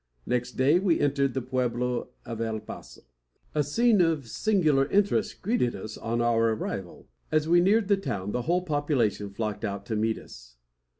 [0.25, 3.01] Next day we entered the pueblo of El Paso.
[3.53, 7.07] A scene of singular interest greeted us on our arrival.
[7.31, 10.55] As we neared the town, the whole population flocked out to meet us.